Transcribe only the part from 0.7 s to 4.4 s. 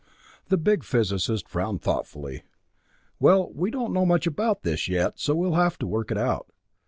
physicist frowned thoughtfully. "Well, we don't know much